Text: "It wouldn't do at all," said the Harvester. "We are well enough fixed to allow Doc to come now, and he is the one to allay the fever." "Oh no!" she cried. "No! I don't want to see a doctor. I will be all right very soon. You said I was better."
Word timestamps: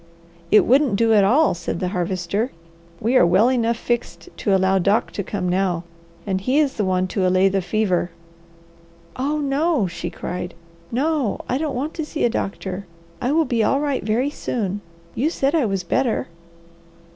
"It 0.49 0.65
wouldn't 0.65 0.95
do 0.95 1.13
at 1.13 1.23
all," 1.23 1.53
said 1.53 1.79
the 1.79 1.89
Harvester. 1.89 2.51
"We 2.99 3.15
are 3.17 3.23
well 3.27 3.49
enough 3.49 3.77
fixed 3.77 4.29
to 4.37 4.55
allow 4.55 4.79
Doc 4.79 5.11
to 5.11 5.23
come 5.23 5.47
now, 5.47 5.83
and 6.25 6.41
he 6.41 6.57
is 6.57 6.73
the 6.73 6.83
one 6.83 7.05
to 7.09 7.27
allay 7.27 7.49
the 7.49 7.61
fever." 7.61 8.09
"Oh 9.15 9.37
no!" 9.41 9.85
she 9.85 10.09
cried. 10.09 10.55
"No! 10.91 11.39
I 11.47 11.59
don't 11.59 11.75
want 11.75 11.93
to 11.93 12.03
see 12.05 12.25
a 12.25 12.31
doctor. 12.31 12.87
I 13.21 13.31
will 13.31 13.45
be 13.45 13.63
all 13.63 13.79
right 13.79 14.01
very 14.03 14.31
soon. 14.31 14.81
You 15.13 15.29
said 15.29 15.53
I 15.53 15.65
was 15.67 15.83
better." 15.83 16.25